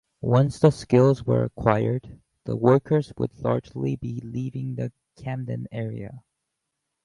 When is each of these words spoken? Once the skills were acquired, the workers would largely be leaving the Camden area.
Once 0.23 0.57
the 0.57 0.71
skills 0.71 1.27
were 1.27 1.43
acquired, 1.43 2.19
the 2.45 2.55
workers 2.55 3.13
would 3.19 3.37
largely 3.39 3.95
be 3.95 4.19
leaving 4.23 4.73
the 4.73 4.91
Camden 5.15 5.67
area. 5.71 6.23